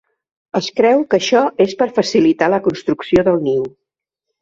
[0.59, 3.73] Es creu que això és per facilitar la construcció del niu.